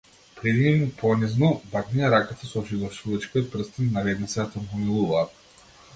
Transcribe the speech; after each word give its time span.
Пријди 0.37 0.63
им 0.69 0.79
понизно, 1.01 1.49
бакни 1.75 2.01
ја 2.03 2.09
раката 2.15 2.49
со 2.53 2.63
жигосувачкиот 2.71 3.53
прстен, 3.57 3.93
наведни 3.99 4.31
се 4.35 4.43
да 4.45 4.49
те 4.57 4.65
помилуваат. 4.73 5.41